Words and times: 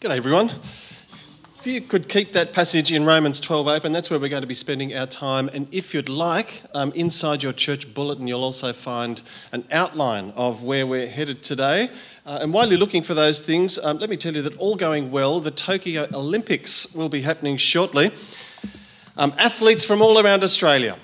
G'day, 0.00 0.16
everyone. 0.16 0.48
If 1.58 1.66
you 1.66 1.82
could 1.82 2.08
keep 2.08 2.32
that 2.32 2.54
passage 2.54 2.90
in 2.90 3.04
Romans 3.04 3.38
12 3.38 3.66
open, 3.66 3.92
that's 3.92 4.08
where 4.08 4.18
we're 4.18 4.30
going 4.30 4.40
to 4.40 4.46
be 4.46 4.54
spending 4.54 4.96
our 4.96 5.06
time. 5.06 5.50
And 5.52 5.68
if 5.72 5.92
you'd 5.92 6.08
like, 6.08 6.62
um, 6.72 6.90
inside 6.92 7.42
your 7.42 7.52
church 7.52 7.92
bulletin, 7.92 8.26
you'll 8.26 8.42
also 8.42 8.72
find 8.72 9.20
an 9.52 9.64
outline 9.70 10.30
of 10.36 10.62
where 10.62 10.86
we're 10.86 11.06
headed 11.06 11.42
today. 11.42 11.90
Uh, 12.24 12.38
and 12.40 12.54
while 12.54 12.70
you're 12.70 12.78
looking 12.78 13.02
for 13.02 13.12
those 13.12 13.40
things, 13.40 13.78
um, 13.78 13.98
let 13.98 14.08
me 14.08 14.16
tell 14.16 14.34
you 14.34 14.40
that 14.40 14.56
all 14.56 14.74
going 14.74 15.10
well, 15.10 15.38
the 15.38 15.50
Tokyo 15.50 16.08
Olympics 16.14 16.94
will 16.94 17.10
be 17.10 17.20
happening 17.20 17.58
shortly. 17.58 18.10
Um, 19.18 19.34
athletes 19.36 19.84
from 19.84 20.00
all 20.00 20.18
around 20.18 20.42
Australia 20.42 20.96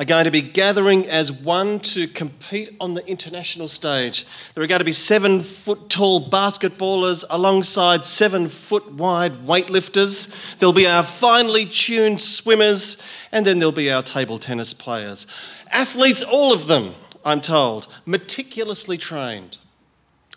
are 0.00 0.04
going 0.04 0.24
to 0.24 0.30
be 0.30 0.40
gathering 0.40 1.06
as 1.08 1.30
one 1.30 1.78
to 1.78 2.08
compete 2.08 2.74
on 2.80 2.94
the 2.94 3.06
international 3.06 3.68
stage. 3.68 4.26
There 4.54 4.64
are 4.64 4.66
going 4.66 4.78
to 4.78 4.84
be 4.84 4.92
seven 4.92 5.42
foot 5.42 5.90
tall 5.90 6.30
basketballers 6.30 7.22
alongside 7.28 8.06
seven 8.06 8.48
foot 8.48 8.90
wide 8.94 9.44
weightlifters. 9.44 10.34
There'll 10.56 10.72
be 10.72 10.86
our 10.86 11.02
finely 11.02 11.66
tuned 11.66 12.22
swimmers, 12.22 13.02
and 13.30 13.44
then 13.44 13.58
there'll 13.58 13.72
be 13.72 13.92
our 13.92 14.02
table 14.02 14.38
tennis 14.38 14.72
players. 14.72 15.26
Athletes, 15.70 16.22
all 16.22 16.54
of 16.54 16.66
them, 16.66 16.94
I'm 17.22 17.42
told, 17.42 17.86
meticulously 18.06 18.96
trained. 18.96 19.58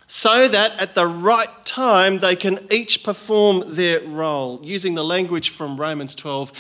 So 0.08 0.50
that 0.50 0.78
at 0.78 0.94
the 0.94 1.08
right 1.08 1.66
time 1.66 2.20
they 2.20 2.36
can 2.36 2.68
each 2.70 3.02
perform 3.02 3.76
their 3.76 4.02
role. 4.02 4.60
Using 4.62 4.96
the 4.96 5.06
language 5.06 5.52
from 5.52 5.80
Romans 5.80 6.16
12, 6.16 6.52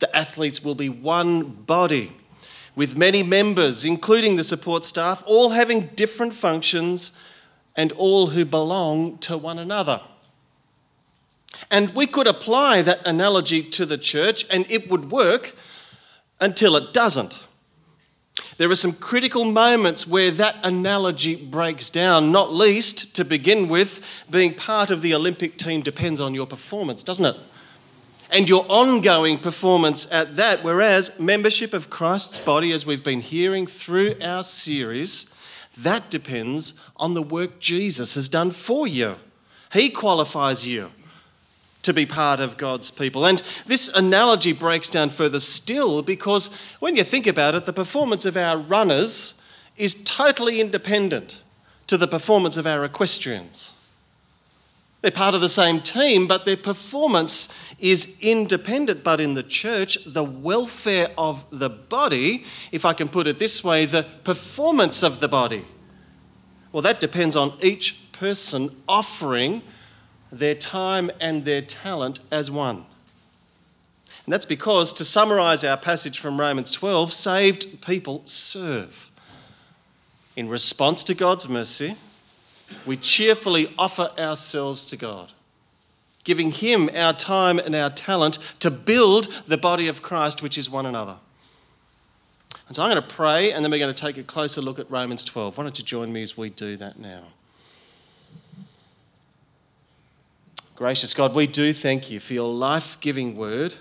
the 0.00 0.16
athletes 0.16 0.64
will 0.64 0.74
be 0.74 0.88
one 0.88 1.44
body 1.44 2.16
with 2.74 2.96
many 2.96 3.22
members, 3.22 3.84
including 3.84 4.36
the 4.36 4.44
support 4.44 4.84
staff, 4.84 5.22
all 5.26 5.50
having 5.50 5.88
different 5.94 6.34
functions 6.34 7.12
and 7.76 7.92
all 7.92 8.28
who 8.28 8.44
belong 8.44 9.18
to 9.18 9.36
one 9.36 9.58
another. 9.58 10.00
And 11.70 11.90
we 11.90 12.06
could 12.06 12.26
apply 12.26 12.82
that 12.82 13.06
analogy 13.06 13.62
to 13.62 13.86
the 13.86 13.98
church 13.98 14.46
and 14.50 14.66
it 14.70 14.90
would 14.90 15.10
work 15.10 15.54
until 16.40 16.76
it 16.76 16.92
doesn't. 16.92 17.34
There 18.56 18.70
are 18.70 18.74
some 18.74 18.92
critical 18.92 19.44
moments 19.44 20.06
where 20.06 20.30
that 20.32 20.56
analogy 20.62 21.36
breaks 21.36 21.90
down, 21.90 22.32
not 22.32 22.52
least, 22.52 23.14
to 23.16 23.24
begin 23.24 23.68
with, 23.68 24.00
being 24.30 24.54
part 24.54 24.90
of 24.90 25.02
the 25.02 25.14
Olympic 25.14 25.58
team 25.58 25.82
depends 25.82 26.20
on 26.20 26.34
your 26.34 26.46
performance, 26.46 27.02
doesn't 27.02 27.24
it? 27.24 27.36
And 28.32 28.48
your 28.48 28.64
ongoing 28.68 29.38
performance 29.38 30.10
at 30.10 30.36
that. 30.36 30.64
Whereas 30.64 31.20
membership 31.20 31.74
of 31.74 31.90
Christ's 31.90 32.38
body, 32.38 32.72
as 32.72 32.86
we've 32.86 33.04
been 33.04 33.20
hearing 33.20 33.66
through 33.66 34.16
our 34.22 34.42
series, 34.42 35.26
that 35.76 36.10
depends 36.10 36.74
on 36.96 37.14
the 37.14 37.22
work 37.22 37.60
Jesus 37.60 38.14
has 38.14 38.28
done 38.28 38.50
for 38.50 38.86
you. 38.86 39.16
He 39.72 39.90
qualifies 39.90 40.66
you 40.66 40.90
to 41.82 41.92
be 41.92 42.06
part 42.06 42.40
of 42.40 42.56
God's 42.56 42.90
people. 42.90 43.26
And 43.26 43.42
this 43.66 43.94
analogy 43.94 44.52
breaks 44.52 44.88
down 44.88 45.10
further 45.10 45.40
still 45.40 46.00
because 46.02 46.54
when 46.78 46.96
you 46.96 47.04
think 47.04 47.26
about 47.26 47.54
it, 47.54 47.66
the 47.66 47.72
performance 47.72 48.24
of 48.24 48.36
our 48.36 48.56
runners 48.56 49.40
is 49.76 50.02
totally 50.04 50.60
independent 50.60 51.36
to 51.88 51.98
the 51.98 52.06
performance 52.06 52.56
of 52.56 52.66
our 52.66 52.84
equestrians. 52.84 53.72
They're 55.02 55.10
part 55.10 55.34
of 55.34 55.40
the 55.40 55.48
same 55.48 55.80
team, 55.80 56.28
but 56.28 56.44
their 56.44 56.56
performance 56.56 57.48
is 57.80 58.16
independent. 58.20 59.02
But 59.02 59.20
in 59.20 59.34
the 59.34 59.42
church, 59.42 59.98
the 60.06 60.22
welfare 60.22 61.10
of 61.18 61.44
the 61.50 61.68
body, 61.68 62.44
if 62.70 62.84
I 62.84 62.94
can 62.94 63.08
put 63.08 63.26
it 63.26 63.40
this 63.40 63.64
way, 63.64 63.84
the 63.84 64.06
performance 64.22 65.02
of 65.02 65.18
the 65.18 65.28
body, 65.28 65.64
well, 66.70 66.82
that 66.82 67.00
depends 67.00 67.36
on 67.36 67.52
each 67.60 68.12
person 68.12 68.74
offering 68.88 69.62
their 70.30 70.54
time 70.54 71.10
and 71.20 71.44
their 71.44 71.60
talent 71.60 72.20
as 72.30 72.50
one. 72.50 72.86
And 74.24 74.32
that's 74.32 74.46
because, 74.46 74.92
to 74.94 75.04
summarize 75.04 75.64
our 75.64 75.76
passage 75.76 76.20
from 76.20 76.38
Romans 76.38 76.70
12, 76.70 77.12
saved 77.12 77.84
people 77.84 78.22
serve. 78.24 79.10
In 80.36 80.48
response 80.48 81.02
to 81.04 81.14
God's 81.14 81.48
mercy, 81.48 81.96
we 82.86 82.96
cheerfully 82.96 83.72
offer 83.78 84.10
ourselves 84.18 84.84
to 84.86 84.96
God, 84.96 85.32
giving 86.24 86.50
Him 86.50 86.90
our 86.94 87.12
time 87.12 87.58
and 87.58 87.74
our 87.74 87.90
talent 87.90 88.38
to 88.60 88.70
build 88.70 89.28
the 89.46 89.56
body 89.56 89.88
of 89.88 90.02
Christ, 90.02 90.42
which 90.42 90.58
is 90.58 90.68
one 90.68 90.86
another. 90.86 91.16
And 92.68 92.76
so 92.76 92.82
I'm 92.82 92.90
going 92.90 93.02
to 93.02 93.14
pray, 93.14 93.52
and 93.52 93.64
then 93.64 93.70
we're 93.70 93.78
going 93.78 93.94
to 93.94 94.00
take 94.00 94.16
a 94.16 94.22
closer 94.22 94.60
look 94.60 94.78
at 94.78 94.90
Romans 94.90 95.24
12. 95.24 95.58
Why 95.58 95.64
don't 95.64 95.78
you 95.78 95.84
join 95.84 96.12
me 96.12 96.22
as 96.22 96.36
we 96.36 96.50
do 96.50 96.76
that 96.78 96.98
now? 96.98 97.24
Gracious 100.74 101.12
God, 101.12 101.34
we 101.34 101.46
do 101.46 101.72
thank 101.72 102.10
you 102.10 102.18
for 102.18 102.32
your 102.32 102.52
life 102.52 102.96
giving 103.00 103.36
word 103.36 103.74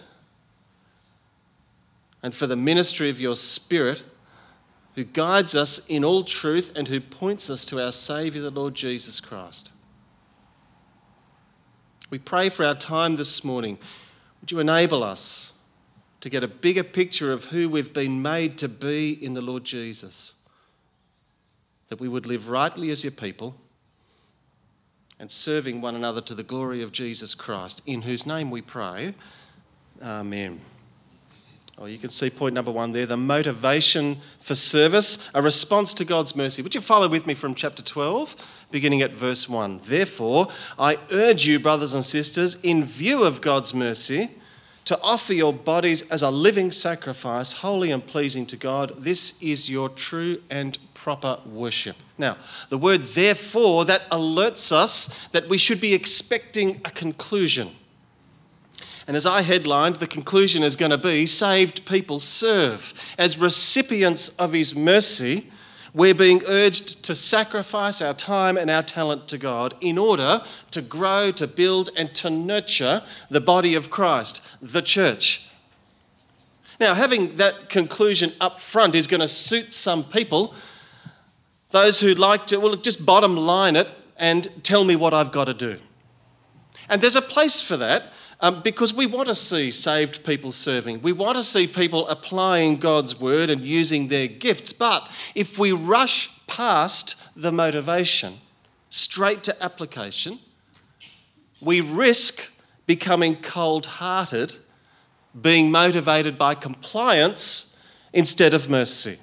and 2.21 2.35
for 2.35 2.47
the 2.47 2.55
ministry 2.55 3.09
of 3.09 3.19
your 3.19 3.35
Spirit 3.35 4.03
who 4.95 5.03
guides 5.03 5.55
us 5.55 5.87
in 5.87 6.03
all 6.03 6.23
truth 6.23 6.73
and 6.75 6.87
who 6.87 6.99
points 6.99 7.49
us 7.49 7.65
to 7.65 7.83
our 7.83 7.91
Saviour, 7.91 8.43
the 8.43 8.51
Lord 8.51 8.75
Jesus 8.75 9.19
Christ. 9.19 9.71
We 12.09 12.19
pray 12.19 12.49
for 12.49 12.65
our 12.65 12.75
time 12.75 13.15
this 13.15 13.43
morning. 13.43 13.77
Would 14.41 14.51
you 14.51 14.59
enable 14.59 15.01
us 15.03 15.53
to 16.19 16.29
get 16.29 16.43
a 16.43 16.47
bigger 16.47 16.83
picture 16.83 17.31
of 17.31 17.45
who 17.45 17.69
we've 17.69 17.93
been 17.93 18.21
made 18.21 18.57
to 18.57 18.67
be 18.67 19.11
in 19.11 19.33
the 19.33 19.41
Lord 19.41 19.63
Jesus? 19.63 20.33
That 21.87 22.01
we 22.01 22.09
would 22.09 22.25
live 22.25 22.49
rightly 22.49 22.89
as 22.89 23.03
your 23.03 23.11
people 23.11 23.55
and 25.19 25.31
serving 25.31 25.81
one 25.81 25.95
another 25.95 26.19
to 26.19 26.35
the 26.35 26.43
glory 26.43 26.81
of 26.81 26.91
Jesus 26.91 27.33
Christ, 27.35 27.81
in 27.85 28.01
whose 28.01 28.25
name 28.25 28.49
we 28.49 28.61
pray. 28.61 29.13
Amen. 30.01 30.59
Or 31.81 31.89
you 31.89 31.97
can 31.97 32.11
see 32.11 32.29
point 32.29 32.53
number 32.53 32.69
one 32.69 32.91
there 32.91 33.07
the 33.07 33.17
motivation 33.17 34.17
for 34.39 34.53
service, 34.53 35.27
a 35.33 35.41
response 35.41 35.95
to 35.95 36.05
God's 36.05 36.35
mercy. 36.35 36.61
Would 36.61 36.75
you 36.75 36.81
follow 36.81 37.09
with 37.09 37.25
me 37.25 37.33
from 37.33 37.55
chapter 37.55 37.81
12, 37.81 38.35
beginning 38.69 39.01
at 39.01 39.13
verse 39.13 39.49
1? 39.49 39.81
Therefore, 39.85 40.49
I 40.77 40.99
urge 41.09 41.47
you, 41.47 41.59
brothers 41.59 41.95
and 41.95 42.05
sisters, 42.05 42.55
in 42.61 42.85
view 42.85 43.23
of 43.23 43.41
God's 43.41 43.73
mercy, 43.73 44.29
to 44.85 45.01
offer 45.01 45.33
your 45.33 45.53
bodies 45.53 46.03
as 46.11 46.21
a 46.21 46.29
living 46.29 46.71
sacrifice, 46.71 47.53
holy 47.53 47.89
and 47.89 48.05
pleasing 48.05 48.45
to 48.45 48.57
God. 48.57 48.93
This 48.99 49.41
is 49.41 49.67
your 49.67 49.89
true 49.89 50.39
and 50.51 50.77
proper 50.93 51.39
worship. 51.47 51.95
Now, 52.15 52.37
the 52.69 52.77
word 52.77 53.01
therefore, 53.01 53.85
that 53.85 54.07
alerts 54.11 54.71
us 54.71 55.17
that 55.31 55.49
we 55.49 55.57
should 55.57 55.81
be 55.81 55.95
expecting 55.95 56.79
a 56.85 56.91
conclusion. 56.91 57.71
And 59.11 59.17
as 59.17 59.25
I 59.25 59.41
headlined, 59.41 59.97
the 59.97 60.07
conclusion 60.07 60.63
is 60.63 60.77
going 60.77 60.91
to 60.91 60.97
be 60.97 61.25
saved 61.25 61.85
people 61.85 62.17
serve. 62.21 62.93
As 63.17 63.37
recipients 63.37 64.29
of 64.39 64.53
his 64.53 64.73
mercy, 64.73 65.51
we're 65.93 66.15
being 66.15 66.41
urged 66.47 67.03
to 67.03 67.13
sacrifice 67.13 68.01
our 68.01 68.13
time 68.13 68.55
and 68.55 68.71
our 68.71 68.83
talent 68.83 69.27
to 69.27 69.37
God 69.37 69.75
in 69.81 69.97
order 69.97 70.45
to 70.71 70.81
grow, 70.81 71.29
to 71.33 71.45
build, 71.45 71.89
and 71.97 72.15
to 72.15 72.29
nurture 72.29 73.03
the 73.29 73.41
body 73.41 73.75
of 73.75 73.89
Christ, 73.89 74.47
the 74.61 74.81
church. 74.81 75.45
Now, 76.79 76.93
having 76.93 77.35
that 77.35 77.67
conclusion 77.67 78.31
up 78.39 78.61
front 78.61 78.95
is 78.95 79.07
going 79.07 79.19
to 79.19 79.27
suit 79.27 79.73
some 79.73 80.05
people. 80.05 80.55
Those 81.71 81.99
who 81.99 82.15
like 82.15 82.47
to, 82.47 82.61
well, 82.61 82.77
just 82.77 83.05
bottom 83.05 83.35
line 83.35 83.75
it 83.75 83.89
and 84.15 84.47
tell 84.63 84.85
me 84.85 84.95
what 84.95 85.13
I've 85.13 85.33
got 85.33 85.47
to 85.47 85.53
do. 85.53 85.79
And 86.87 87.01
there's 87.01 87.17
a 87.17 87.21
place 87.21 87.59
for 87.59 87.75
that 87.75 88.13
um, 88.41 88.61
because 88.63 88.93
we 88.93 89.05
want 89.05 89.27
to 89.27 89.35
see 89.35 89.71
saved 89.71 90.23
people 90.23 90.51
serving. 90.51 91.01
We 91.01 91.11
want 91.11 91.37
to 91.37 91.43
see 91.43 91.67
people 91.67 92.07
applying 92.07 92.77
God's 92.77 93.19
word 93.19 93.49
and 93.49 93.61
using 93.61 94.07
their 94.07 94.27
gifts. 94.27 94.73
But 94.73 95.09
if 95.35 95.59
we 95.59 95.71
rush 95.71 96.29
past 96.47 97.21
the 97.35 97.51
motivation 97.51 98.39
straight 98.89 99.43
to 99.43 99.63
application, 99.63 100.39
we 101.61 101.81
risk 101.81 102.51
becoming 102.87 103.35
cold 103.35 103.85
hearted, 103.85 104.55
being 105.39 105.71
motivated 105.71 106.37
by 106.37 106.55
compliance 106.55 107.77
instead 108.11 108.53
of 108.53 108.69
mercy. 108.69 109.19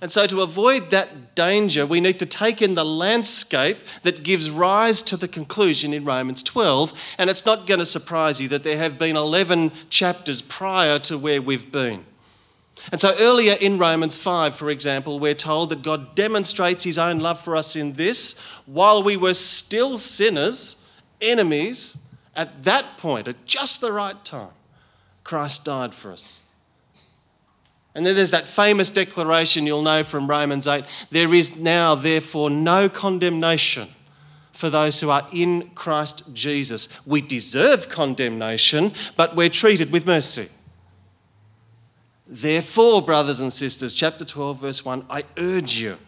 And 0.00 0.10
so, 0.10 0.26
to 0.26 0.42
avoid 0.42 0.90
that 0.90 1.34
danger, 1.34 1.86
we 1.86 2.00
need 2.00 2.18
to 2.18 2.26
take 2.26 2.60
in 2.60 2.74
the 2.74 2.84
landscape 2.84 3.78
that 4.02 4.22
gives 4.22 4.50
rise 4.50 5.02
to 5.02 5.16
the 5.16 5.28
conclusion 5.28 5.94
in 5.94 6.04
Romans 6.04 6.42
12. 6.42 6.92
And 7.18 7.30
it's 7.30 7.46
not 7.46 7.66
going 7.66 7.80
to 7.80 7.86
surprise 7.86 8.40
you 8.40 8.48
that 8.48 8.64
there 8.64 8.76
have 8.78 8.98
been 8.98 9.16
11 9.16 9.72
chapters 9.90 10.42
prior 10.42 10.98
to 11.00 11.16
where 11.16 11.40
we've 11.40 11.70
been. 11.70 12.04
And 12.92 13.00
so, 13.00 13.16
earlier 13.18 13.54
in 13.54 13.78
Romans 13.78 14.16
5, 14.16 14.56
for 14.56 14.68
example, 14.68 15.18
we're 15.18 15.34
told 15.34 15.70
that 15.70 15.82
God 15.82 16.14
demonstrates 16.14 16.84
his 16.84 16.98
own 16.98 17.20
love 17.20 17.40
for 17.40 17.56
us 17.56 17.76
in 17.76 17.94
this 17.94 18.38
while 18.66 19.02
we 19.02 19.16
were 19.16 19.34
still 19.34 19.96
sinners, 19.96 20.82
enemies, 21.20 21.96
at 22.36 22.64
that 22.64 22.98
point, 22.98 23.28
at 23.28 23.46
just 23.46 23.80
the 23.80 23.92
right 23.92 24.22
time, 24.24 24.50
Christ 25.22 25.64
died 25.64 25.94
for 25.94 26.12
us. 26.12 26.40
And 27.94 28.04
then 28.04 28.16
there's 28.16 28.32
that 28.32 28.48
famous 28.48 28.90
declaration 28.90 29.66
you'll 29.66 29.82
know 29.82 30.02
from 30.02 30.28
Romans 30.28 30.66
8 30.66 30.84
there 31.10 31.32
is 31.32 31.58
now, 31.60 31.94
therefore, 31.94 32.50
no 32.50 32.88
condemnation 32.88 33.88
for 34.52 34.68
those 34.68 35.00
who 35.00 35.10
are 35.10 35.26
in 35.32 35.70
Christ 35.74 36.24
Jesus. 36.32 36.88
We 37.06 37.20
deserve 37.20 37.88
condemnation, 37.88 38.92
but 39.16 39.36
we're 39.36 39.48
treated 39.48 39.92
with 39.92 40.06
mercy. 40.06 40.48
Therefore, 42.26 43.02
brothers 43.02 43.40
and 43.40 43.52
sisters, 43.52 43.94
chapter 43.94 44.24
12, 44.24 44.60
verse 44.60 44.84
1, 44.84 45.06
I 45.10 45.24
urge 45.36 45.76
you, 45.78 45.98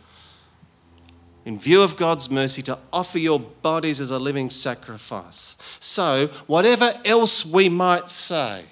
in 1.45 1.59
view 1.61 1.83
of 1.83 1.97
God's 1.97 2.31
mercy, 2.31 2.63
to 2.63 2.79
offer 2.93 3.19
your 3.19 3.39
bodies 3.39 4.01
as 4.01 4.11
a 4.11 4.19
living 4.19 4.51
sacrifice. 4.51 5.57
So, 5.79 6.29
whatever 6.47 6.99
else 7.05 7.45
we 7.45 7.69
might 7.69 8.09
say 8.09 8.65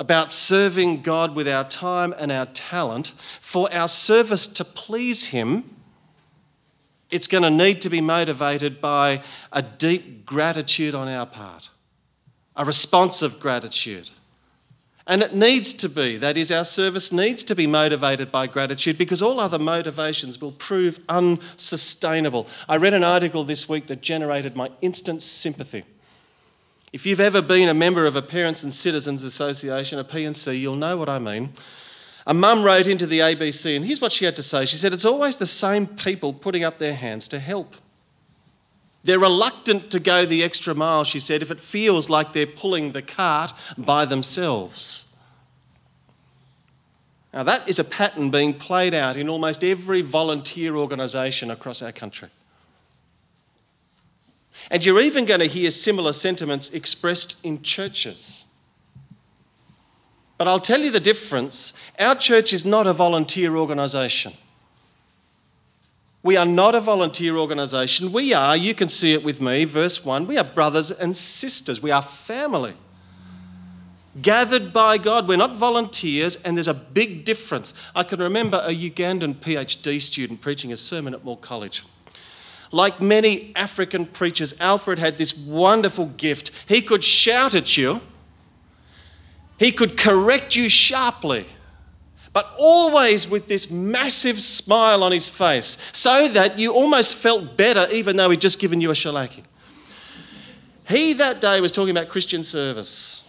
about 0.00 0.32
serving 0.32 1.02
God 1.02 1.34
with 1.34 1.46
our 1.46 1.62
time 1.62 2.14
and 2.18 2.32
our 2.32 2.46
talent, 2.46 3.12
for 3.42 3.72
our 3.72 3.86
service 3.86 4.46
to 4.46 4.64
please 4.64 5.26
Him, 5.26 5.76
it's 7.10 7.26
going 7.26 7.42
to 7.42 7.50
need 7.50 7.82
to 7.82 7.90
be 7.90 8.00
motivated 8.00 8.80
by 8.80 9.22
a 9.52 9.60
deep 9.60 10.24
gratitude 10.24 10.94
on 10.94 11.06
our 11.06 11.26
part, 11.26 11.68
a 12.56 12.64
response 12.64 13.20
of 13.20 13.38
gratitude. 13.38 14.08
And 15.06 15.22
it 15.22 15.34
needs 15.34 15.74
to 15.74 15.88
be, 15.88 16.16
that 16.16 16.38
is, 16.38 16.50
our 16.50 16.64
service 16.64 17.12
needs 17.12 17.44
to 17.44 17.54
be 17.54 17.66
motivated 17.66 18.32
by 18.32 18.46
gratitude 18.46 18.96
because 18.96 19.20
all 19.20 19.38
other 19.38 19.58
motivations 19.58 20.40
will 20.40 20.52
prove 20.52 20.98
unsustainable. 21.10 22.46
I 22.68 22.76
read 22.76 22.94
an 22.94 23.04
article 23.04 23.44
this 23.44 23.68
week 23.68 23.86
that 23.88 24.00
generated 24.00 24.56
my 24.56 24.70
instant 24.80 25.20
sympathy. 25.20 25.84
If 26.92 27.06
you've 27.06 27.20
ever 27.20 27.40
been 27.40 27.68
a 27.68 27.74
member 27.74 28.04
of 28.04 28.16
a 28.16 28.22
Parents 28.22 28.64
and 28.64 28.74
Citizens 28.74 29.22
Association, 29.22 29.98
a 29.98 30.04
P&C, 30.04 30.52
you'll 30.54 30.76
know 30.76 30.96
what 30.96 31.08
I 31.08 31.18
mean. 31.18 31.52
A 32.26 32.34
mum 32.34 32.62
wrote 32.64 32.86
into 32.86 33.06
the 33.06 33.20
ABC, 33.20 33.76
and 33.76 33.84
here's 33.84 34.00
what 34.00 34.12
she 34.12 34.24
had 34.24 34.36
to 34.36 34.42
say. 34.42 34.66
She 34.66 34.76
said, 34.76 34.92
It's 34.92 35.04
always 35.04 35.36
the 35.36 35.46
same 35.46 35.86
people 35.86 36.32
putting 36.32 36.64
up 36.64 36.78
their 36.78 36.94
hands 36.94 37.28
to 37.28 37.38
help. 37.38 37.76
They're 39.04 39.18
reluctant 39.18 39.90
to 39.92 40.00
go 40.00 40.26
the 40.26 40.42
extra 40.42 40.74
mile, 40.74 41.04
she 41.04 41.20
said, 41.20 41.42
if 41.42 41.50
it 41.50 41.60
feels 41.60 42.10
like 42.10 42.32
they're 42.32 42.46
pulling 42.46 42.92
the 42.92 43.02
cart 43.02 43.52
by 43.78 44.04
themselves. 44.04 45.06
Now, 47.32 47.44
that 47.44 47.68
is 47.68 47.78
a 47.78 47.84
pattern 47.84 48.30
being 48.30 48.52
played 48.52 48.92
out 48.92 49.16
in 49.16 49.28
almost 49.28 49.62
every 49.62 50.02
volunteer 50.02 50.76
organisation 50.76 51.50
across 51.50 51.80
our 51.80 51.92
country. 51.92 52.28
And 54.70 54.84
you're 54.84 55.00
even 55.00 55.24
going 55.24 55.40
to 55.40 55.46
hear 55.46 55.70
similar 55.70 56.12
sentiments 56.12 56.70
expressed 56.70 57.36
in 57.44 57.62
churches. 57.62 58.44
But 60.38 60.48
I'll 60.48 60.58
tell 60.58 60.80
you 60.80 60.90
the 60.90 61.00
difference. 61.00 61.72
Our 61.98 62.14
church 62.14 62.52
is 62.52 62.64
not 62.64 62.86
a 62.86 62.92
volunteer 62.92 63.56
organisation. 63.56 64.32
We 66.22 66.36
are 66.36 66.46
not 66.46 66.74
a 66.74 66.80
volunteer 66.80 67.36
organisation. 67.36 68.12
We 68.12 68.34
are, 68.34 68.56
you 68.56 68.74
can 68.74 68.88
see 68.88 69.12
it 69.14 69.24
with 69.24 69.40
me, 69.40 69.64
verse 69.64 70.04
1, 70.04 70.26
we 70.26 70.36
are 70.36 70.44
brothers 70.44 70.90
and 70.90 71.16
sisters. 71.16 71.82
We 71.82 71.90
are 71.90 72.02
family. 72.02 72.74
Gathered 74.20 74.72
by 74.72 74.98
God. 74.98 75.28
We're 75.28 75.36
not 75.36 75.56
volunteers, 75.56 76.36
and 76.36 76.56
there's 76.56 76.68
a 76.68 76.74
big 76.74 77.24
difference. 77.24 77.72
I 77.94 78.02
can 78.02 78.18
remember 78.18 78.60
a 78.64 78.70
Ugandan 78.70 79.36
PhD 79.36 80.02
student 80.02 80.40
preaching 80.40 80.72
a 80.72 80.76
sermon 80.76 81.14
at 81.14 81.24
Moore 81.24 81.38
College. 81.38 81.84
Like 82.72 83.00
many 83.00 83.52
African 83.56 84.06
preachers, 84.06 84.54
Alfred 84.60 84.98
had 84.98 85.18
this 85.18 85.36
wonderful 85.36 86.06
gift. 86.06 86.50
He 86.68 86.82
could 86.82 87.02
shout 87.02 87.54
at 87.54 87.76
you 87.76 88.00
he 89.60 89.72
could 89.72 89.98
correct 89.98 90.56
you 90.56 90.70
sharply, 90.70 91.44
but 92.32 92.50
always 92.58 93.28
with 93.28 93.46
this 93.46 93.70
massive 93.70 94.40
smile 94.40 95.04
on 95.04 95.12
his 95.12 95.28
face, 95.28 95.76
so 95.92 96.28
that 96.28 96.58
you 96.58 96.72
almost 96.72 97.14
felt 97.14 97.58
better 97.58 97.86
even 97.92 98.16
though 98.16 98.30
he'd 98.30 98.40
just 98.40 98.58
given 98.58 98.80
you 98.80 98.90
a 98.90 98.94
shellacking. 98.94 99.44
He 100.88 101.12
that 101.12 101.42
day 101.42 101.60
was 101.60 101.72
talking 101.72 101.90
about 101.90 102.08
Christian 102.08 102.42
service. 102.42 103.22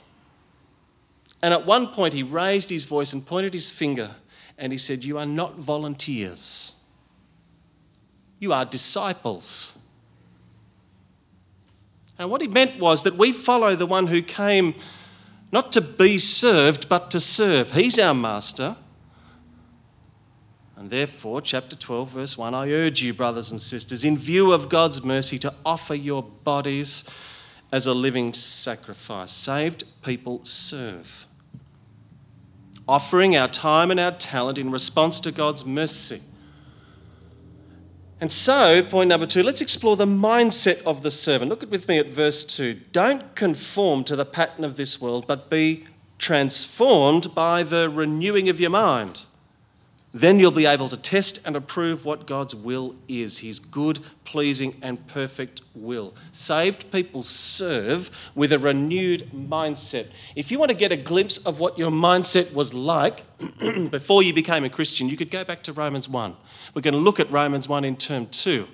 And 1.44 1.54
at 1.54 1.66
one 1.66 1.88
point, 1.88 2.14
he 2.14 2.24
raised 2.24 2.70
his 2.70 2.86
voice 2.86 3.12
and 3.12 3.28
pointed 3.28 3.54
his 3.54 3.70
finger 3.70 4.12
and 4.58 4.72
he 4.72 4.78
said, 4.78 5.04
You 5.04 5.18
are 5.18 5.26
not 5.26 5.58
volunteers, 5.58 6.72
you 8.42 8.52
are 8.52 8.66
disciples. 8.66 9.78
And 12.18 12.30
what 12.30 12.42
he 12.42 12.48
meant 12.48 12.80
was 12.80 13.04
that 13.04 13.16
we 13.16 13.32
follow 13.32 13.76
the 13.76 13.86
one 13.86 14.08
who 14.08 14.22
came 14.22 14.74
not 15.52 15.72
to 15.74 15.82
be 15.82 16.18
served, 16.18 16.90
but 16.90 17.12
to 17.12 17.20
serve. 17.20 17.74
He's 17.74 18.00
our 18.00 18.16
master. 18.16 18.76
And 20.76 20.90
therefore, 20.90 21.42
chapter 21.42 21.76
12, 21.76 22.10
verse 22.10 22.38
1 22.38 22.56
I 22.56 22.72
urge 22.72 23.04
you, 23.04 23.14
brothers 23.14 23.52
and 23.52 23.62
sisters, 23.62 24.04
in 24.04 24.18
view 24.18 24.52
of 24.52 24.70
God's 24.70 25.04
mercy, 25.04 25.38
to 25.38 25.54
offer 25.64 25.94
your 25.94 26.24
bodies 26.24 27.08
as 27.72 27.86
a 27.86 27.94
living 27.94 28.34
sacrifice. 28.34 29.32
Saved 29.32 29.84
people 30.02 30.44
serve. 30.44 31.28
Offering 32.88 33.36
our 33.36 33.48
time 33.48 33.92
and 33.92 34.00
our 34.00 34.12
talent 34.12 34.58
in 34.58 34.72
response 34.72 35.20
to 35.20 35.32
God's 35.32 35.64
mercy. 35.64 36.22
And 38.22 38.32
so, 38.32 38.84
point 38.84 39.10
number 39.10 39.26
two, 39.26 39.42
let's 39.42 39.62
explore 39.62 39.96
the 39.96 40.06
mindset 40.06 40.84
of 40.84 41.02
the 41.02 41.10
servant. 41.10 41.50
Look 41.50 41.70
with 41.72 41.88
me 41.88 41.98
at 41.98 42.08
verse 42.08 42.46
2. 42.46 42.76
Don't 42.92 43.34
conform 43.34 44.04
to 44.04 44.16
the 44.16 44.26
pattern 44.26 44.64
of 44.64 44.76
this 44.76 45.02
world, 45.02 45.26
but 45.26 45.50
be 45.50 45.86
transformed 46.20 47.34
by 47.34 47.64
the 47.64 47.90
renewing 47.90 48.48
of 48.48 48.60
your 48.60 48.70
mind. 48.70 49.22
Then 50.14 50.40
you'll 50.40 50.52
be 50.52 50.66
able 50.66 50.90
to 50.90 50.98
test 50.98 51.46
and 51.46 51.56
approve 51.56 52.04
what 52.04 52.28
God's 52.28 52.54
will 52.54 52.96
is 53.08 53.38
His 53.38 53.60
good, 53.60 54.00
pleasing, 54.26 54.78
and 54.82 55.08
perfect 55.08 55.62
will. 55.74 56.14
Saved 56.34 56.92
people 56.92 57.24
serve 57.24 58.12
with 58.36 58.52
a 58.52 58.60
renewed 58.60 59.30
mindset. 59.34 60.08
If 60.36 60.52
you 60.52 60.60
want 60.60 60.70
to 60.70 60.78
get 60.78 60.92
a 60.92 60.98
glimpse 60.98 61.38
of 61.38 61.60
what 61.60 61.78
your 61.78 61.92
mindset 61.92 62.54
was 62.54 62.74
like 62.74 63.24
before 63.90 64.22
you 64.22 64.34
became 64.34 64.66
a 64.66 64.70
Christian, 64.70 65.08
you 65.08 65.16
could 65.16 65.32
go 65.32 65.46
back 65.46 65.64
to 65.64 65.74
Romans 65.74 66.10
1. 66.10 66.36
We're 66.74 66.82
going 66.82 66.94
to 66.94 67.00
look 67.00 67.22
at 67.22 67.32
Romans 67.32 67.70
1 67.70 67.86
in 67.86 67.96
term 67.96 68.28
2. 68.28 68.68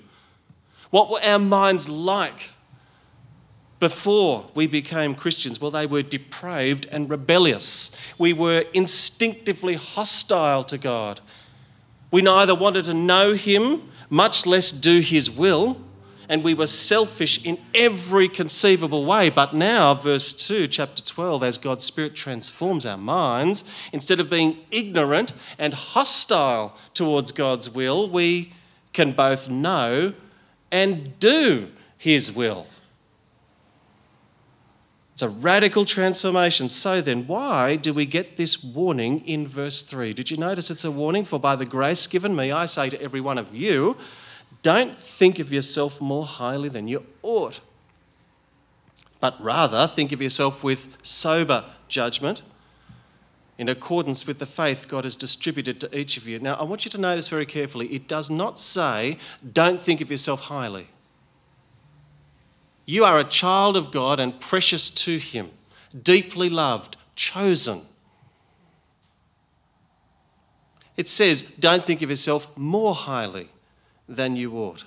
What 0.90 1.12
were 1.12 1.22
our 1.22 1.40
minds 1.40 1.88
like 1.88 2.50
before 3.80 4.50
we 4.56 4.68
became 4.68 5.16
Christians? 5.16 5.62
Well, 5.62 5.72
they 5.72 5.86
were 5.86 6.02
depraved 6.02 6.88
and 6.92 7.10
rebellious. 7.10 7.92
We 8.18 8.34
were 8.34 8.66
instinctively 8.74 9.76
hostile 9.76 10.64
to 10.66 10.78
God. 10.78 11.22
We 12.12 12.22
neither 12.22 12.56
wanted 12.56 12.86
to 12.86 12.94
know 12.94 13.34
Him, 13.34 13.90
much 14.10 14.46
less 14.46 14.72
do 14.72 15.00
His 15.00 15.30
will, 15.30 15.82
and 16.30 16.44
we 16.44 16.54
were 16.54 16.68
selfish 16.68 17.44
in 17.46 17.58
every 17.74 18.28
conceivable 18.28 19.06
way. 19.06 19.30
But 19.30 19.54
now, 19.54 19.94
verse 19.94 20.34
2, 20.34 20.68
chapter 20.68 21.02
12, 21.02 21.44
as 21.44 21.58
God's 21.58 21.86
Spirit 21.86 22.16
transforms 22.16 22.86
our 22.86 22.98
minds, 22.98 23.64
instead 23.94 24.20
of 24.20 24.30
being 24.30 24.58
ignorant 24.72 25.34
and 25.58 25.74
hostile 25.74 26.76
towards 26.94 27.32
God's 27.32 27.70
will, 27.70 28.10
we 28.10 28.54
can 28.92 29.12
both 29.14 29.50
know 29.50 30.14
and 30.72 31.18
do 31.20 31.70
His 31.98 32.32
will. 32.32 32.68
It's 35.18 35.24
a 35.24 35.30
radical 35.30 35.84
transformation. 35.84 36.70
So 36.70 37.02
then, 37.02 37.26
why 37.26 37.76
do 37.76 37.92
we 37.92 38.06
get 38.06 38.38
this 38.38 38.64
warning 38.64 39.26
in 39.26 39.48
verse 39.48 39.82
3? 39.82 40.14
Did 40.14 40.30
you 40.30 40.38
notice 40.38 40.70
it's 40.70 40.86
a 40.86 40.92
warning? 40.92 41.26
For 41.26 41.40
by 41.40 41.56
the 41.56 41.66
grace 41.66 42.06
given 42.06 42.36
me, 42.36 42.52
I 42.52 42.68
say 42.68 42.92
to 42.92 43.02
every 43.02 43.20
one 43.20 43.40
of 43.40 43.56
you, 43.56 43.98
don't 44.62 44.96
think 45.00 45.40
of 45.40 45.52
yourself 45.52 46.00
more 46.00 46.28
highly 46.28 46.70
than 46.70 46.88
you 46.88 47.04
ought, 47.24 47.62
but 49.20 49.44
rather 49.44 49.88
think 49.88 50.12
of 50.12 50.22
yourself 50.22 50.64
with 50.64 50.88
sober 51.02 51.66
judgment 51.88 52.44
in 53.58 53.70
accordance 53.70 54.28
with 54.28 54.38
the 54.38 54.46
faith 54.46 54.88
God 54.88 55.04
has 55.04 55.16
distributed 55.16 55.82
to 55.82 55.98
each 55.98 56.18
of 56.18 56.28
you. 56.28 56.38
Now, 56.38 56.54
I 56.58 56.64
want 56.64 56.86
you 56.86 56.92
to 56.92 56.98
notice 57.00 57.28
very 57.28 57.48
carefully 57.48 57.88
it 57.88 58.08
does 58.08 58.30
not 58.30 58.60
say, 58.60 59.18
don't 59.52 59.82
think 59.82 60.00
of 60.00 60.12
yourself 60.12 60.42
highly. 60.42 60.90
You 62.88 63.04
are 63.04 63.20
a 63.20 63.26
child 63.26 63.76
of 63.76 63.92
God 63.92 64.20
and 64.20 64.40
precious 64.40 64.90
to 64.90 65.18
Him, 65.18 65.52
deeply 66.02 66.50
loved, 66.50 66.96
chosen. 67.16 67.82
It 70.96 71.10
says, 71.10 71.44
don't 71.60 71.84
think 71.84 72.02
of 72.02 72.10
yourself 72.10 72.48
more 72.58 72.96
highly 72.96 73.50
than 74.08 74.38
you 74.38 74.54
ought. 74.58 74.86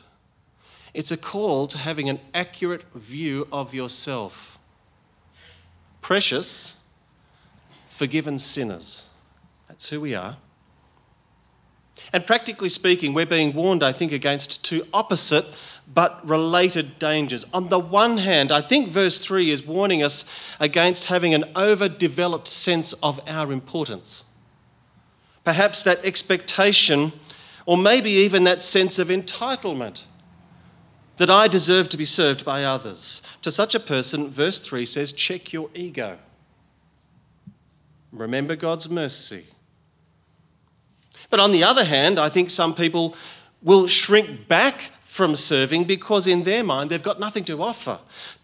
It's 0.95 1.13
a 1.13 1.17
call 1.17 1.67
to 1.69 1.79
having 1.79 2.09
an 2.09 2.21
accurate 2.33 2.85
view 2.95 3.47
of 3.53 3.75
yourself. 3.75 4.59
Precious, 6.01 6.77
forgiven 7.89 8.39
sinners. 8.39 9.05
That's 9.69 9.91
who 9.91 10.01
we 10.01 10.15
are. 10.15 10.39
And 12.15 12.27
practically 12.27 12.71
speaking, 12.71 13.13
we're 13.13 13.27
being 13.27 13.53
warned, 13.53 13.83
I 13.83 13.93
think, 13.93 14.11
against 14.11 14.65
two 14.65 14.87
opposite 14.93 15.45
but 15.93 16.27
related 16.29 16.99
dangers. 16.99 17.45
On 17.53 17.69
the 17.69 17.79
one 17.79 18.19
hand, 18.19 18.53
I 18.53 18.61
think 18.61 18.91
verse 18.91 19.19
3 19.19 19.51
is 19.51 19.67
warning 19.67 20.03
us 20.03 20.25
against 20.61 21.07
having 21.07 21.35
an 21.35 21.45
overdeveloped 21.57 22.47
sense 22.49 22.93
of 23.03 23.21
our 23.27 23.53
importance. 23.53 24.25
Perhaps 25.45 25.83
that 25.85 26.05
expectation, 26.05 27.13
or 27.67 27.77
maybe 27.77 28.11
even 28.11 28.45
that 28.45 28.63
sense 28.63 28.99
of 28.99 29.09
entitlement. 29.09 30.03
that 31.21 31.29
I 31.29 31.49
deserve 31.49 31.91
to 31.91 31.99
be 31.99 32.07
served 32.07 32.47
by 32.47 32.65
others. 32.65 33.21
To 33.43 33.51
such 33.51 33.75
a 33.75 33.79
person, 33.79 34.31
verse 34.31 34.59
3 34.59 34.87
says, 34.87 35.13
check 35.13 35.53
your 35.53 35.69
ego. 35.75 36.17
Remember 38.11 38.57
God's 38.57 38.89
mercy. 38.89 39.45
But 41.29 41.39
on 41.39 41.53
the 41.53 41.63
other 41.63 41.85
hand, 41.85 42.19
I 42.19 42.31
think 42.31 42.49
some 42.49 42.75
people 42.75 43.15
will 43.63 43.87
shrink 43.87 44.49
back 44.49 44.93
from 45.11 45.35
serving 45.35 45.83
because 45.83 46.29
in 46.29 46.45
their 46.45 46.63
mind 46.63 46.89
they've 46.89 47.03
got 47.03 47.19
nothing 47.19 47.43
to 47.43 47.61
offer. 47.61 47.99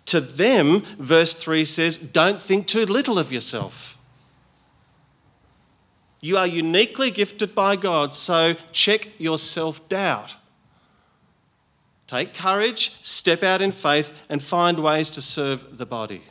To 0.07 0.21
them, 0.21 0.83
verse 0.99 1.33
3 1.33 1.65
says, 1.65 1.97
don't 1.97 2.43
think 2.43 2.67
too 2.67 2.85
little 2.85 3.21
of 3.21 3.33
yourself. 3.33 3.97
You 6.21 6.37
are 6.39 6.47
uniquely 6.47 7.13
gifted 7.13 7.55
by 7.55 7.77
God, 7.77 8.13
so 8.13 8.57
check 8.73 9.11
your 9.17 9.39
self 9.39 9.89
doubt. 9.89 10.35
Take 12.09 12.35
courage, 12.35 12.97
step 13.01 13.45
out 13.45 13.63
in 13.63 13.71
faith, 13.71 14.27
and 14.29 14.43
find 14.43 14.81
ways 14.81 15.09
to 15.11 15.23
serve 15.23 15.79
the 15.79 15.87
body. 15.87 16.23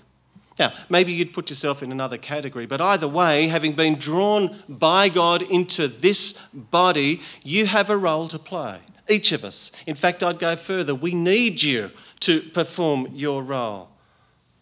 Now, 0.60 0.74
maybe 0.90 1.14
you'd 1.14 1.32
put 1.32 1.50
yourself 1.50 1.82
in 1.82 1.94
another 1.94 2.18
category, 2.18 2.66
but 2.66 2.82
either 2.82 3.08
way, 3.08 3.48
having 3.48 3.72
been 3.72 3.96
drawn 3.96 4.62
by 4.68 5.08
God 5.08 5.44
into 5.44 5.88
this 5.88 6.34
body, 6.54 7.22
you 7.42 7.68
have 7.68 7.90
a 7.90 7.96
role 7.96 8.28
to 8.28 8.40
play. 8.40 8.80
Each 9.08 9.32
of 9.32 9.44
us. 9.44 9.72
In 9.86 9.96
fact, 9.96 10.24
I'd 10.24 10.40
go 10.40 10.56
further. 10.56 10.96
We 10.96 11.14
need 11.14 11.62
you 11.62 11.92
to 12.22 12.42
perform 12.42 13.10
your 13.14 13.44
role 13.44 13.90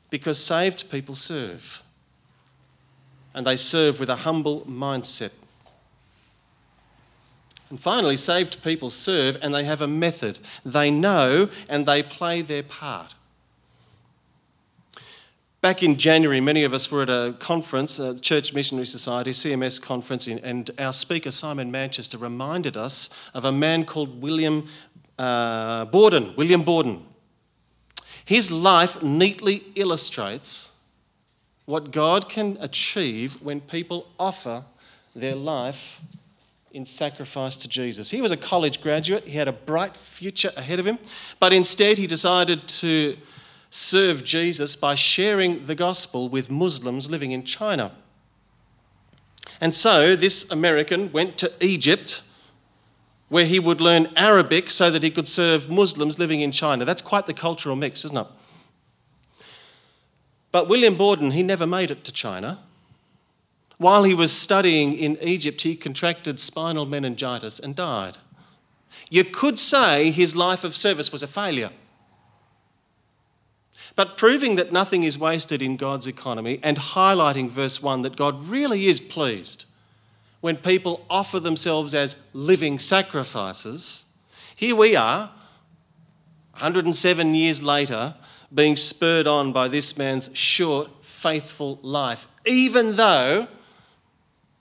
because 0.10 0.38
saved 0.38 0.90
people 0.90 1.16
serve. 1.16 1.82
And 3.34 3.48
they 3.48 3.58
serve 3.58 4.00
with 4.00 4.10
a 4.10 4.18
humble 4.18 4.62
mindset. 4.62 5.32
And 7.70 7.80
finally, 7.80 8.18
saved 8.18 8.62
people 8.64 8.92
serve 8.92 9.38
and 9.42 9.56
they 9.56 9.64
have 9.64 9.82
a 9.82 9.88
method. 9.88 10.38
They 10.64 10.92
know 10.92 11.50
and 11.68 11.88
they 11.88 12.04
play 12.04 12.42
their 12.42 12.64
part. 12.64 13.16
Back 15.64 15.82
in 15.82 15.96
January, 15.96 16.42
many 16.42 16.66
of 16.66 16.74
us 16.74 16.92
were 16.92 17.04
at 17.04 17.10
a 17.10 17.38
conference, 17.40 17.98
a 17.98 18.20
Church 18.20 18.54
Missionary 18.54 18.86
Society, 18.86 19.32
CMS 19.32 19.82
conference, 19.82 20.28
and 20.28 20.70
our 20.78 20.92
speaker, 20.92 21.32
Simon 21.32 21.72
Manchester, 21.72 22.18
reminded 22.18 22.76
us 22.76 23.10
of 23.34 23.46
a 23.46 23.52
man 23.54 23.86
called 23.86 24.22
William 24.22 24.68
uh, 25.18 25.86
Borden. 25.86 26.36
William 26.36 26.64
Borden. 26.64 27.06
His 28.26 28.52
life 28.52 29.02
neatly 29.02 29.64
illustrates 29.76 30.74
what 31.64 31.92
God 31.92 32.28
can 32.28 32.58
achieve 32.60 33.42
when 33.42 33.62
people 33.62 34.10
offer 34.20 34.66
their 35.16 35.36
life 35.36 36.02
in 36.74 36.86
sacrifice 36.86 37.56
to 37.56 37.70
Jesus. 37.70 38.10
He 38.10 38.22
was 38.22 38.32
a 38.32 38.38
college 38.38 38.82
graduate, 38.82 39.24
he 39.24 39.38
had 39.38 39.48
a 39.48 39.54
bright 39.54 39.96
future 39.96 40.52
ahead 40.58 40.80
of 40.80 40.86
him, 40.86 41.00
but 41.40 41.54
instead 41.54 41.98
he 41.98 42.06
decided 42.06 42.68
to 42.68 43.16
serve 43.76 44.24
Jesus 44.24 44.76
by 44.76 44.94
sharing 44.94 45.66
the 45.66 45.74
gospel 45.74 46.30
with 46.30 46.52
Muslims 46.52 47.10
living 47.10 47.32
in 47.32 47.44
China. 47.44 47.92
And 49.60 49.74
so 49.74 50.16
this 50.16 50.50
American 50.52 51.12
went 51.12 51.40
to 51.40 51.52
Egypt 51.60 52.22
where 53.30 53.46
he 53.46 53.60
would 53.60 53.82
learn 53.82 54.14
Arabic 54.16 54.70
so 54.70 54.92
that 54.92 55.02
he 55.02 55.10
could 55.10 55.28
serve 55.28 55.72
Muslims 55.72 56.20
living 56.20 56.42
in 56.42 56.52
China. 56.52 56.86
That's 56.86 57.02
quite 57.02 57.26
the 57.26 57.34
cultural 57.34 57.76
mix, 57.76 58.06
isn't 58.06 58.18
it? 58.18 58.28
But 60.52 60.70
William 60.70 60.94
Borden, 60.94 61.32
he 61.32 61.42
never 61.42 61.66
made 61.66 61.90
it 61.90 62.04
to 62.04 62.12
China. 62.12 62.60
While 63.78 64.04
he 64.04 64.14
was 64.14 64.32
studying 64.32 64.94
in 64.94 65.18
Egypt, 65.20 65.64
he 65.64 65.76
contracted 65.76 66.40
spinal 66.40 66.86
meningitis 66.86 67.58
and 67.58 67.76
died. 67.76 68.18
You 69.10 69.24
could 69.24 69.58
say 69.58 70.12
his 70.12 70.36
life 70.36 70.64
of 70.64 70.78
service 70.78 71.12
was 71.12 71.24
a 71.24 71.28
failure. 71.28 71.72
But 73.96 74.18
proving 74.18 74.56
that 74.56 74.72
nothing 74.72 75.04
is 75.04 75.18
wasted 75.18 75.62
in 75.62 75.78
God's 75.78 76.08
economy 76.08 76.60
and 76.64 76.78
highlighting 76.78 77.50
verse 77.50 77.82
1 77.82 78.02
that 78.02 78.16
God 78.16 78.44
really 78.46 78.88
is 78.88 79.00
pleased 79.00 79.66
when 80.44 80.58
people 80.58 81.06
offer 81.10 81.40
themselves 81.40 81.96
as 81.96 82.22
living 82.34 82.78
sacrifices, 82.78 84.04
here 84.58 84.76
we 84.76 84.94
are, 84.94 85.32
107 86.52 87.34
years 87.34 87.64
later, 87.64 88.14
being 88.54 88.76
spurred 88.76 89.26
on 89.26 89.54
by 89.54 89.70
this 89.70 89.98
man's 89.98 90.30
short, 90.36 90.90
faithful 91.02 91.80
life, 91.82 92.28
even 92.46 92.98
though, 92.98 93.48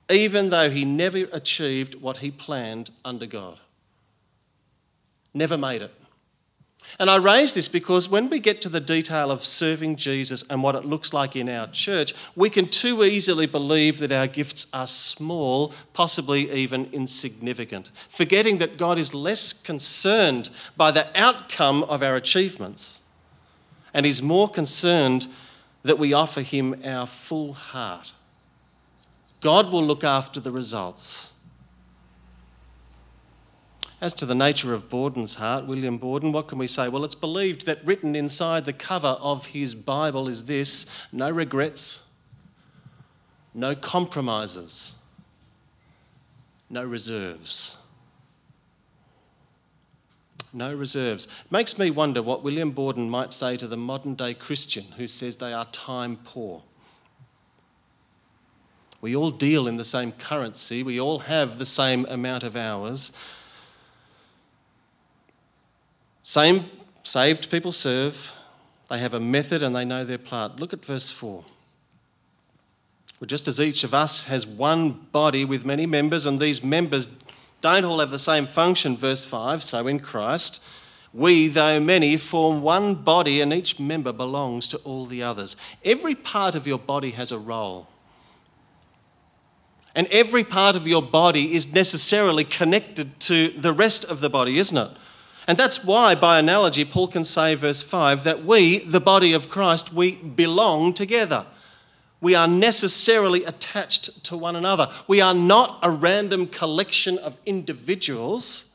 even 0.09 0.51
though 0.51 0.71
he 0.71 0.85
never 0.85 1.25
achieved 1.33 1.97
what 1.97 2.19
he 2.19 2.31
planned 2.31 2.91
under 3.05 3.27
God. 3.27 3.59
Never 5.35 5.59
made 5.59 5.83
it. 5.83 5.93
And 6.99 7.11
I 7.11 7.17
raise 7.17 7.55
this 7.55 7.69
because 7.69 8.09
when 8.09 8.29
we 8.29 8.39
get 8.39 8.61
to 8.63 8.69
the 8.69 8.81
detail 8.81 9.31
of 9.31 9.45
serving 9.45 9.97
Jesus 9.97 10.45
and 10.51 10.63
what 10.63 10.75
it 10.75 10.85
looks 10.85 11.13
like 11.13 11.35
in 11.35 11.49
our 11.49 11.67
church, 11.69 12.15
we 12.37 12.51
can 12.51 12.69
too 12.69 13.03
easily 13.03 13.47
believe 13.47 13.99
that 13.99 14.13
our 14.13 14.27
gifts 14.27 14.67
are 14.75 14.87
small, 14.87 15.73
possibly 15.95 16.51
even 16.51 16.89
insignificant, 16.93 17.91
forgetting 18.09 18.59
that 18.59 18.77
God 18.77 18.99
is 18.99 19.15
less 19.15 19.53
concerned 19.53 20.51
by 20.77 20.91
the 20.91 21.07
outcome 21.19 21.83
of 21.85 22.03
our 22.03 22.17
achievements 22.17 23.01
and 23.95 24.07
is 24.07 24.23
more 24.23 24.49
concerned 24.49 25.27
that 25.83 25.99
we 25.99 26.13
offer 26.13 26.43
Him 26.43 26.81
our 26.85 27.07
full 27.07 27.53
heart. 27.53 28.13
God 29.41 29.73
will 29.73 29.85
look 29.85 30.05
after 30.05 30.41
the 30.41 30.53
results. 30.53 31.32
As 34.03 34.15
to 34.15 34.27
the 34.27 34.35
nature 34.35 34.75
of 34.75 34.89
Borden's 34.89 35.37
heart, 35.37 35.65
William 35.69 35.97
Borden, 35.97 36.33
what 36.33 36.49
can 36.49 36.59
we 36.59 36.67
say? 36.67 36.89
Well, 36.89 37.05
it's 37.05 37.15
believed 37.15 37.67
that 37.67 37.87
written 37.87 38.17
inside 38.17 38.65
the 38.65 38.73
cover 38.73 39.17
of 39.21 39.47
his 39.47 39.77
Bible 39.77 40.27
is 40.27 40.47
this 40.47 40.87
no 41.13 41.31
regrets, 41.31 42.09
no 43.55 43.77
compromises, 43.77 44.97
no 46.69 46.83
reserves. 46.83 47.77
No 50.53 50.75
reserves. 50.75 51.29
Makes 51.49 51.79
me 51.79 51.93
wonder 51.93 52.23
what 52.23 52.43
William 52.43 52.73
Borden 52.73 53.09
might 53.09 53.33
say 53.33 53.57
to 53.57 53.69
the 53.69 53.77
modern 53.77 54.17
day 54.17 54.35
Christian 54.35 54.85
who 54.97 55.07
says 55.07 55.37
they 55.37 55.53
are 55.53 55.67
time 55.67 56.19
poor. 56.25 56.65
We 59.01 59.15
all 59.15 59.31
deal 59.31 59.69
in 59.69 59.77
the 59.77 59.85
same 59.85 60.11
currency, 60.11 60.83
we 60.83 61.01
all 61.01 61.21
have 61.21 61.61
the 61.61 61.65
same 61.65 62.05
amount 62.07 62.43
of 62.43 62.57
hours. 62.57 63.13
Same 66.23 66.67
saved 67.03 67.51
people 67.51 67.73
serve, 67.73 68.33
they 68.89 68.99
have 68.99 69.15
a 69.15 69.21
method 69.21 69.63
and 69.63 69.75
they 69.75 69.85
know 69.85 70.05
their 70.05 70.19
part. 70.19 70.61
Look 70.61 70.73
at 70.73 70.85
verse 70.85 71.11
4. 71.11 71.45
Well, 73.19 73.27
just 73.27 73.49
as 73.49 73.61
each 73.61 73.85
of 73.85 73.95
us 73.95 74.25
has 74.25 74.47
one 74.47 75.07
body 75.13 75.45
with 75.45 75.65
many 75.65 75.87
members, 75.87 76.27
and 76.27 76.41
these 76.41 76.63
members 76.63 77.09
don't 77.61 77.85
all 77.85 78.01
have 78.01 78.11
the 78.11 78.19
same 78.19 78.47
function, 78.47 78.97
verse 78.97 79.25
5, 79.25 79.63
so 79.63 79.87
in 79.87 80.01
Christ, 80.01 80.63
we, 81.15 81.49
though 81.49 81.79
many, 81.79 82.17
form 82.17 82.63
one 82.63 82.97
body, 82.97 83.41
and 83.41 83.53
each 83.53 83.79
member 83.79 84.13
belongs 84.13 84.69
to 84.69 84.79
all 84.79 85.07
the 85.07 85.23
others. 85.23 85.57
Every 85.85 86.15
part 86.15 86.55
of 86.55 86.67
your 86.67 86.79
body 86.79 87.11
has 87.13 87.31
a 87.31 87.39
role. 87.39 87.87
And 89.95 90.07
every 90.09 90.43
part 90.43 90.75
of 90.75 90.87
your 90.87 91.03
body 91.03 91.55
is 91.55 91.73
necessarily 91.73 92.45
connected 92.45 93.21
to 93.21 93.51
the 93.51 93.73
rest 93.73 94.05
of 94.07 94.21
the 94.21 94.31
body, 94.31 94.59
isn't 94.59 94.77
it? 94.77 94.91
And 95.47 95.59
that's 95.59 95.85
why, 95.85 96.15
by 96.15 96.39
analogy, 96.39 96.85
Paul 96.85 97.09
can 97.09 97.25
say, 97.25 97.55
verse 97.55 97.83
5, 97.83 98.25
that 98.25 98.45
we, 98.45 98.79
the 98.79 99.01
body 99.01 99.33
of 99.33 99.49
Christ, 99.49 99.93
we 99.93 100.13
belong 100.13 100.95
together. 100.95 101.47
We 102.21 102.37
are 102.37 102.47
necessarily 102.47 103.45
attached 103.45 104.23
to 104.25 104.37
one 104.37 104.55
another. 104.55 104.89
We 105.09 105.21
are 105.21 105.35
not 105.35 105.81
a 105.83 105.91
random 105.91 106.47
collection 106.47 107.19
of 107.19 107.37
individuals. 107.45 108.67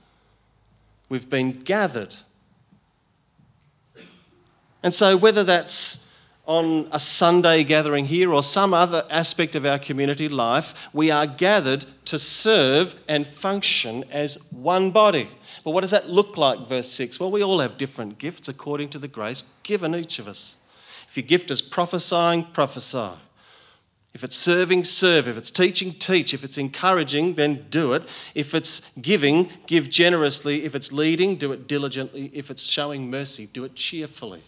We've 1.07 1.29
been 1.29 1.51
gathered. 1.51 2.15
And 4.83 4.93
so, 4.93 5.15
whether 5.15 5.43
that's 5.45 6.06
on 6.47 6.87
a 6.93 6.99
Sunday 6.99 7.63
gathering 7.65 8.05
here 8.05 8.33
or 8.33 8.41
some 8.41 8.73
other 8.73 9.05
aspect 9.11 9.53
of 9.53 9.65
our 9.65 9.77
community 9.77 10.29
life, 10.29 10.73
we 10.93 11.11
are 11.11 11.27
gathered 11.27 11.85
to 12.05 12.17
serve 12.17 12.95
and 13.07 13.27
function 13.27 14.05
as 14.11 14.35
one 14.51 14.89
body. 14.89 15.29
Well, 15.63 15.73
what 15.73 15.81
does 15.81 15.91
that 15.91 16.09
look 16.09 16.37
like, 16.37 16.67
verse 16.67 16.89
6? 16.89 17.19
Well, 17.19 17.31
we 17.31 17.43
all 17.43 17.59
have 17.59 17.77
different 17.77 18.17
gifts 18.17 18.47
according 18.47 18.89
to 18.89 18.99
the 18.99 19.09
grace 19.09 19.43
given 19.63 19.93
each 19.93 20.19
of 20.19 20.27
us. 20.27 20.55
If 21.09 21.17
your 21.17 21.25
gift 21.25 21.51
is 21.51 21.61
prophesying, 21.61 22.45
prophesy. 22.45 23.11
If 24.13 24.23
it's 24.23 24.37
serving, 24.37 24.85
serve. 24.85 25.27
If 25.27 25.37
it's 25.37 25.51
teaching, 25.51 25.91
teach. 25.93 26.33
If 26.33 26.43
it's 26.43 26.57
encouraging, 26.57 27.35
then 27.35 27.67
do 27.69 27.93
it. 27.93 28.03
If 28.33 28.55
it's 28.55 28.89
giving, 29.01 29.51
give 29.67 29.89
generously. 29.89 30.63
If 30.63 30.73
it's 30.73 30.91
leading, 30.93 31.35
do 31.35 31.51
it 31.51 31.67
diligently. 31.67 32.31
If 32.33 32.49
it's 32.49 32.63
showing 32.63 33.11
mercy, 33.11 33.47
do 33.47 33.65
it 33.65 33.75
cheerfully. 33.75 34.43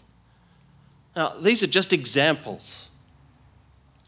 Now, 1.20 1.34
these 1.38 1.62
are 1.64 1.68
just 1.68 1.92
examples. 1.92 2.88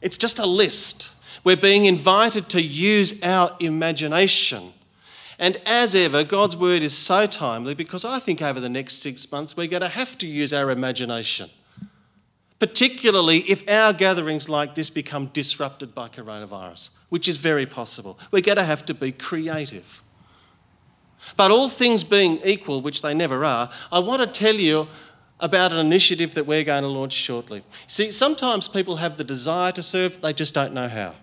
It's 0.02 0.18
just 0.18 0.40
a 0.40 0.46
list. 0.46 1.10
We're 1.44 1.58
being 1.58 1.84
invited 1.84 2.48
to 2.50 2.62
use 2.62 3.22
our 3.22 3.54
imagination 3.60 4.72
And 5.42 5.60
as 5.66 5.96
ever, 5.96 6.24
God's 6.24 6.56
word 6.56 6.84
is 6.84 6.96
so 6.96 7.26
timely 7.26 7.74
because 7.74 8.06
I 8.06 8.20
think 8.20 8.44
over 8.44 8.60
the 8.60 8.70
next 8.70 9.00
six 9.00 9.30
months 9.32 9.58
we're 9.58 9.68
going 9.68 9.82
to 9.82 9.90
have 9.90 10.16
to 10.20 10.28
use 10.28 10.54
our 10.54 10.70
imagination, 10.70 11.50
particularly 12.60 13.40
if 13.40 13.68
our 13.68 13.92
gatherings 13.92 14.48
like 14.48 14.76
this 14.76 14.92
become 14.92 15.32
disrupted 15.34 15.96
by 15.96 16.10
coronavirus, 16.10 16.92
which 17.10 17.28
is 17.28 17.38
very 17.38 17.66
possible. 17.66 18.20
We're 18.32 18.44
going 18.44 18.60
to 18.60 18.64
have 18.64 18.86
to 18.86 18.94
be 18.94 19.12
creative. 19.12 20.04
But 21.36 21.50
all 21.50 21.70
things 21.70 22.04
being 22.04 22.38
equal, 22.46 22.82
which 22.82 23.02
they 23.02 23.16
never 23.16 23.44
are, 23.44 23.72
I 23.92 23.98
want 23.98 24.22
to 24.22 24.28
tell 24.28 24.56
you 24.56 24.88
about 25.42 25.74
an 25.74 25.80
initiative 25.80 26.36
that 26.36 26.46
we're 26.46 26.64
going 26.64 26.84
to 26.84 26.88
launch 26.88 27.14
shortly. 27.14 27.64
See, 27.88 28.12
sometimes 28.12 28.68
people 28.68 28.98
have 28.98 29.18
the 29.18 29.24
desire 29.24 29.72
to 29.74 29.84
serve, 29.84 30.22
they 30.22 30.34
just 30.34 30.54
don't 30.54 30.74
know 30.74 30.88
how. 30.88 31.16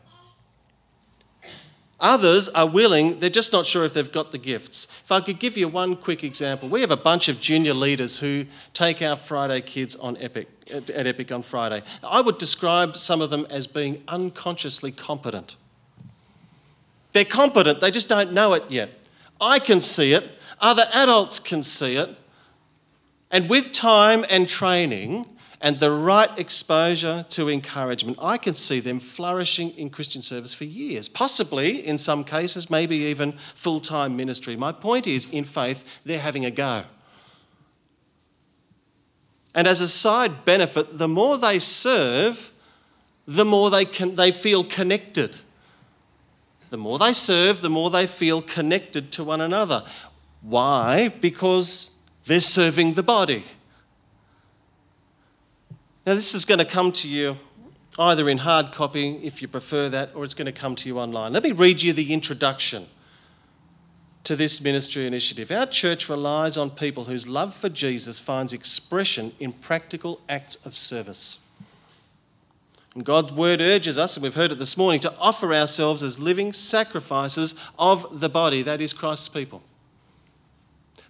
Others 2.01 2.49
are 2.51 2.69
willing, 2.69 3.19
they're 3.19 3.29
just 3.29 3.53
not 3.53 3.67
sure 3.67 3.85
if 3.85 3.93
they've 3.93 4.13
got 4.13 4.31
the 4.31 4.39
gifts. 4.39 4.87
If 5.05 5.11
I 5.11 5.21
could 5.21 5.41
give 5.41 5.57
you 5.57 5.67
one 5.67 5.97
quick 5.97 6.23
example, 6.23 6.69
we 6.69 6.81
have 6.81 6.93
a 6.93 6.97
bunch 6.97 7.29
of 7.29 7.41
junior 7.41 7.75
leaders 7.75 8.19
who 8.19 8.45
take 8.73 9.03
our 9.03 9.17
Friday 9.17 9.61
kids 9.61 9.97
on 9.97 10.17
Epic, 10.19 10.49
at 10.73 10.91
Epic 10.91 11.33
on 11.33 11.43
Friday. 11.43 11.83
I 12.05 12.21
would 12.21 12.39
describe 12.39 12.97
some 12.97 13.21
of 13.21 13.31
them 13.31 13.47
as 13.51 13.67
being 13.67 14.05
unconsciously 14.07 14.93
competent. 14.93 15.57
They're 17.13 17.25
competent, 17.25 17.81
they 17.81 17.91
just 17.91 18.09
don't 18.09 18.33
know 18.33 18.53
it 18.53 18.65
yet. 18.69 18.91
I 19.41 19.59
can 19.59 19.81
see 19.81 20.13
it, 20.13 20.31
other 20.61 20.89
adults 20.93 21.41
can 21.41 21.65
see 21.65 21.97
it, 21.97 22.17
and 23.31 23.49
with 23.49 23.73
time 23.73 24.25
and 24.29 24.49
training, 24.49 25.27
and 25.61 25.81
the 25.81 25.91
right 25.91 26.31
exposure 26.39 27.27
to 27.31 27.49
encouragement, 27.49 28.19
I 28.21 28.39
can 28.39 28.55
see 28.55 28.81
them 28.81 29.01
flourishing 29.01 29.71
in 29.71 29.91
Christian 29.91 30.23
service 30.23 30.55
for 30.55 30.65
years, 30.65 31.09
possibly 31.09 31.85
in 31.85 31.99
some 31.99 32.23
cases, 32.23 32.71
maybe 32.71 32.97
even 32.97 33.35
full 33.55 33.81
time 33.81 34.17
ministry. 34.17 34.57
My 34.57 34.73
point 34.73 35.07
is, 35.07 35.29
in 35.31 35.45
faith, 35.45 35.85
they're 36.05 36.21
having 36.21 36.45
a 36.45 36.51
go. 36.51 36.85
And 39.55 39.67
as 39.67 39.81
a 39.81 39.89
side 39.89 40.45
benefit, 40.45 40.99
the 40.99 41.09
more 41.09 41.39
they 41.39 41.59
serve, 41.59 42.53
the 43.27 43.45
more 43.45 43.71
they, 43.71 43.85
can, 43.85 44.15
they 44.15 44.31
feel 44.31 44.63
connected. 44.63 45.39
The 46.71 46.77
more 46.77 46.99
they 46.99 47.13
serve, 47.13 47.63
the 47.63 47.71
more 47.71 47.91
they 47.91 48.07
feel 48.07 48.43
connected 48.43 49.11
to 49.13 49.25
one 49.25 49.41
another. 49.41 49.85
Why? 50.43 51.09
Because 51.09 51.91
they're 52.29 52.41
serving 52.41 52.95
the 52.95 53.03
body. 53.03 53.45
Now, 56.07 56.15
this 56.15 56.35
is 56.35 56.45
going 56.45 56.59
to 56.59 56.65
come 56.65 56.93
to 56.93 57.09
you 57.09 57.37
either 57.99 58.29
in 58.29 58.39
hard 58.39 58.71
copy, 58.71 59.17
if 59.23 59.43
you 59.43 59.49
prefer 59.49 59.89
that, 59.89 60.11
or 60.15 60.25
it's 60.25 60.35
going 60.35 60.47
to 60.47 60.53
come 60.53 60.77
to 60.77 60.89
you 60.89 60.99
online. 60.99 61.33
Let 61.33 61.43
me 61.43 61.53
read 61.53 61.83
you 61.83 61.93
the 61.93 62.13
introduction 62.13 62.87
to 64.25 64.37
this 64.37 64.61
ministry 64.61 65.07
initiative. 65.07 65.51
Our 65.51 65.67
church 65.67 66.09
relies 66.09 66.57
on 66.57 66.71
people 66.71 67.05
whose 67.05 67.27
love 67.27 67.57
for 67.57 67.69
Jesus 67.69 68.19
finds 68.19 68.53
expression 68.53 69.33
in 69.41 69.53
practical 69.53 70.21
acts 70.29 70.57
of 70.65 70.77
service. 70.77 71.45
And 72.95 73.05
God's 73.05 73.33
word 73.33 73.61
urges 73.61 73.99
us, 73.99 74.17
and 74.17 74.23
we've 74.23 74.35
heard 74.35 74.53
it 74.53 74.59
this 74.59 74.77
morning, 74.77 75.01
to 75.01 75.15
offer 75.19 75.53
ourselves 75.53 76.03
as 76.03 76.19
living 76.19 76.53
sacrifices 76.53 77.55
of 77.79 78.21
the 78.21 78.29
body, 78.29 78.63
that 78.63 78.81
is 78.81 78.93
Christ's 78.93 79.29
people. 79.29 79.63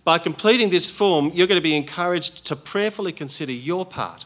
By 0.04 0.18
completing 0.18 0.70
this 0.70 0.88
form, 0.88 1.30
you're 1.34 1.46
going 1.46 1.56
to 1.56 1.62
be 1.62 1.76
encouraged 1.76 2.46
to 2.46 2.56
prayerfully 2.56 3.12
consider 3.12 3.52
your 3.52 3.84
part 3.84 4.24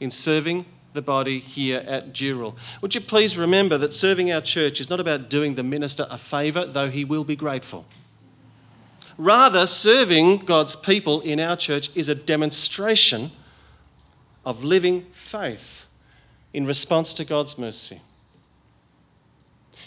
in 0.00 0.10
serving 0.10 0.66
the 0.92 1.02
body 1.02 1.38
here 1.38 1.84
at 1.86 2.12
Dural. 2.12 2.56
Would 2.80 2.94
you 2.94 3.00
please 3.00 3.36
remember 3.36 3.78
that 3.78 3.92
serving 3.92 4.32
our 4.32 4.40
church 4.40 4.80
is 4.80 4.90
not 4.90 5.00
about 5.00 5.30
doing 5.30 5.54
the 5.54 5.62
minister 5.62 6.06
a 6.10 6.18
favour, 6.18 6.64
though 6.66 6.90
he 6.90 7.04
will 7.04 7.24
be 7.24 7.36
grateful. 7.36 7.86
Rather, 9.16 9.66
serving 9.66 10.38
God's 10.38 10.76
people 10.76 11.20
in 11.22 11.40
our 11.40 11.56
church 11.56 11.90
is 11.94 12.08
a 12.08 12.14
demonstration 12.14 13.32
of 14.46 14.62
living 14.62 15.06
faith 15.12 15.86
in 16.52 16.66
response 16.66 17.12
to 17.14 17.24
God's 17.24 17.58
mercy. 17.58 18.00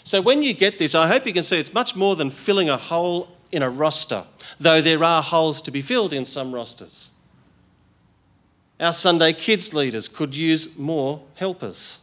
So, 0.04 0.20
when 0.20 0.42
you 0.42 0.52
get 0.52 0.78
this, 0.78 0.94
I 0.94 1.08
hope 1.08 1.26
you 1.26 1.32
can 1.32 1.42
see 1.42 1.58
it's 1.58 1.72
much 1.72 1.96
more 1.96 2.14
than 2.14 2.30
filling 2.30 2.68
a 2.68 2.76
hole 2.76 3.36
in 3.52 3.62
a 3.62 3.70
roster, 3.70 4.24
though 4.58 4.80
there 4.80 5.04
are 5.04 5.22
holes 5.22 5.60
to 5.62 5.70
be 5.70 5.82
filled 5.82 6.12
in 6.12 6.24
some 6.24 6.52
rosters. 6.52 7.10
Our 8.80 8.92
Sunday 8.92 9.34
kids 9.34 9.72
leaders 9.72 10.08
could 10.08 10.34
use 10.34 10.76
more 10.76 11.22
helpers. 11.34 12.00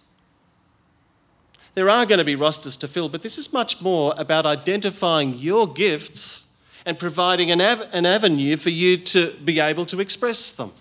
There 1.76 1.90
are 1.90 2.06
going 2.06 2.20
to 2.20 2.26
be 2.26 2.36
rosters 2.36 2.78
to 2.78 2.88
fill, 2.88 3.10
but 3.10 3.22
this 3.22 3.38
is 3.38 3.52
much 3.52 3.82
more 3.82 4.14
about 4.18 4.46
identifying 4.46 5.36
your 5.36 5.72
gifts 5.72 6.46
and 6.86 6.98
providing 6.98 7.52
an, 7.52 7.62
av- 7.62 7.88
an 7.92 8.06
avenue 8.06 8.56
for 8.58 8.70
you 8.70 8.98
to 8.98 9.34
be 9.44 9.60
able 9.60 9.86
to 9.88 10.00
express 10.00 10.52
them. 10.52 10.72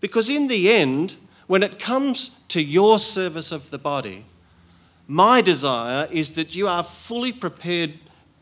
Because 0.00 0.28
in 0.28 0.48
the 0.48 0.72
end, 0.72 1.16
when 1.46 1.62
it 1.62 1.78
comes 1.78 2.30
to 2.48 2.60
your 2.60 2.98
service 2.98 3.52
of 3.52 3.70
the 3.70 3.78
body, 3.78 4.24
my 5.08 5.40
desire 5.40 6.08
is 6.10 6.30
that 6.30 6.54
you 6.54 6.66
are 6.68 6.82
fully 6.82 7.32
prepared 7.32 7.94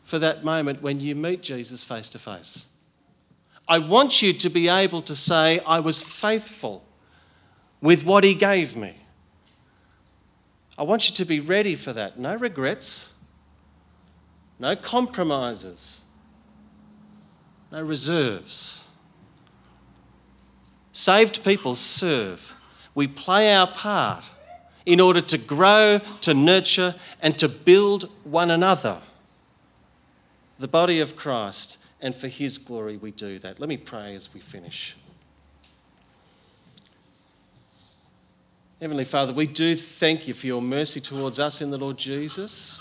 for 0.05 0.19
that 0.19 0.45
moment 0.45 0.81
when 0.81 1.01
you 1.01 1.15
meet 1.15 1.41
Jesus 1.41 1.83
face 1.83 2.07
to 2.09 2.19
face. 2.19 2.67
I 3.67 3.79
want 3.79 4.21
you 4.21 4.31
to 4.31 4.49
be 4.49 4.69
able 4.69 5.01
to 5.01 5.15
say, 5.15 5.59
I 5.65 5.79
was 5.79 6.01
faithful 6.01 6.85
with 7.81 8.05
what 8.05 8.23
He 8.23 8.35
gave 8.35 8.77
me. 8.77 8.95
I 10.77 10.83
want 10.83 11.09
you 11.09 11.15
to 11.15 11.25
be 11.25 11.39
ready 11.39 11.75
for 11.75 11.91
that. 11.93 12.19
No 12.19 12.35
regrets, 12.35 13.11
no 14.59 14.75
compromises, 14.75 16.03
no 17.71 17.81
reserves. 17.81 18.85
Saved 20.91 21.43
people 21.43 21.75
serve. 21.75 22.61
We 22.93 23.07
play 23.07 23.53
our 23.53 23.67
part 23.67 24.23
in 24.85 24.99
order 24.99 25.19
to 25.19 25.37
grow, 25.37 25.99
to 26.21 26.33
nurture, 26.33 26.95
and 27.21 27.37
to 27.39 27.49
build 27.49 28.09
one 28.23 28.51
another. 28.51 29.01
The 30.59 30.67
body 30.67 30.99
of 30.99 31.15
Christ 31.15 31.77
and 32.01 32.15
for 32.15 32.27
His 32.27 32.57
glory 32.57 32.97
we 32.97 33.11
do 33.11 33.39
that. 33.39 33.59
Let 33.59 33.69
me 33.69 33.77
pray 33.77 34.15
as 34.15 34.33
we 34.33 34.39
finish. 34.39 34.95
Heavenly 38.81 39.05
Father, 39.05 39.31
we 39.31 39.47
do 39.47 39.75
thank 39.75 40.27
you 40.27 40.33
for 40.33 40.47
your 40.47 40.61
mercy 40.61 40.99
towards 40.99 41.39
us 41.39 41.61
in 41.61 41.71
the 41.71 41.77
Lord 41.77 41.97
Jesus. 41.97 42.79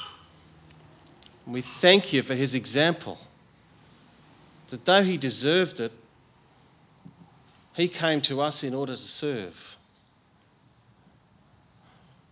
And 1.45 1.55
we 1.55 1.61
thank 1.61 2.13
you 2.13 2.23
for 2.23 2.35
his 2.35 2.55
example. 2.55 3.19
That 4.71 4.85
though 4.85 5.05
he 5.05 5.17
deserved 5.17 5.81
it, 5.81 5.93
he 7.75 7.89
came 7.89 8.21
to 8.23 8.41
us 8.41 8.65
in 8.65 8.75
order 8.75 8.95
to 8.95 9.01
serve. 9.01 9.77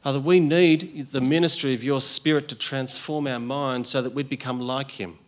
Father, 0.02 0.20
we 0.20 0.40
need 0.40 1.12
the 1.12 1.20
ministry 1.20 1.72
of 1.72 1.84
your 1.84 2.00
Spirit 2.00 2.48
to 2.48 2.56
transform 2.56 3.28
our 3.28 3.38
minds 3.38 3.90
so 3.90 4.02
that 4.02 4.12
we'd 4.12 4.28
become 4.28 4.60
like 4.60 4.92
him. 4.92 5.18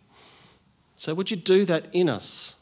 So, 0.95 1.13
would 1.13 1.29
you 1.29 1.37
do 1.37 1.65
that 1.65 1.87
in 1.91 2.09
us? 2.09 2.55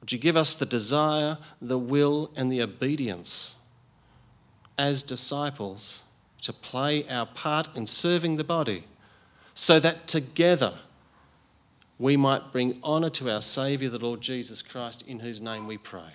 Would 0.00 0.12
you 0.12 0.18
give 0.18 0.36
us 0.36 0.54
the 0.54 0.66
desire, 0.66 1.38
the 1.62 1.78
will, 1.78 2.30
and 2.36 2.52
the 2.52 2.60
obedience 2.60 3.54
as 4.76 5.02
disciples 5.02 6.02
to 6.42 6.52
play 6.52 7.08
our 7.08 7.24
part 7.24 7.74
in 7.76 7.86
serving 7.86 8.36
the 8.36 8.44
body 8.44 8.84
so 9.54 9.80
that 9.80 10.06
together 10.06 10.74
we 11.98 12.16
might 12.16 12.52
bring 12.52 12.78
honour 12.82 13.08
to 13.10 13.30
our 13.30 13.40
Saviour, 13.40 13.90
the 13.90 13.98
Lord 13.98 14.20
Jesus 14.20 14.60
Christ, 14.60 15.06
in 15.06 15.20
whose 15.20 15.40
name 15.40 15.66
we 15.66 15.78
pray? 15.78 16.12